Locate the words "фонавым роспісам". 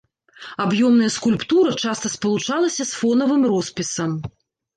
3.03-4.11